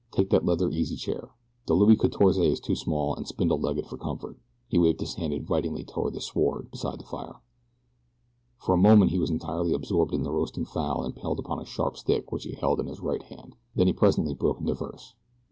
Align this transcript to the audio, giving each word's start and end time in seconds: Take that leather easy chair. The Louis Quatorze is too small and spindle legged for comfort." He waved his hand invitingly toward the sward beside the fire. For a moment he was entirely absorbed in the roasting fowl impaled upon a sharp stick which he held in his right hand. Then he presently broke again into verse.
Take 0.11 0.31
that 0.31 0.43
leather 0.43 0.71
easy 0.71 0.95
chair. 0.95 1.29
The 1.67 1.75
Louis 1.75 1.95
Quatorze 1.95 2.39
is 2.41 2.59
too 2.59 2.73
small 2.75 3.13
and 3.13 3.27
spindle 3.27 3.59
legged 3.59 3.85
for 3.85 3.99
comfort." 3.99 4.39
He 4.67 4.79
waved 4.79 4.99
his 4.99 5.13
hand 5.13 5.31
invitingly 5.31 5.83
toward 5.85 6.15
the 6.15 6.21
sward 6.21 6.71
beside 6.71 6.99
the 6.99 7.03
fire. 7.05 7.35
For 8.57 8.73
a 8.73 8.79
moment 8.79 9.11
he 9.11 9.19
was 9.19 9.29
entirely 9.29 9.73
absorbed 9.73 10.15
in 10.15 10.23
the 10.23 10.31
roasting 10.31 10.65
fowl 10.65 11.05
impaled 11.05 11.37
upon 11.37 11.59
a 11.59 11.65
sharp 11.65 11.97
stick 11.97 12.31
which 12.31 12.45
he 12.45 12.53
held 12.53 12.79
in 12.79 12.87
his 12.87 12.99
right 12.99 13.21
hand. 13.21 13.55
Then 13.75 13.85
he 13.85 13.93
presently 13.93 14.33
broke 14.33 14.57
again 14.57 14.69
into 14.69 14.79
verse. 14.83 15.13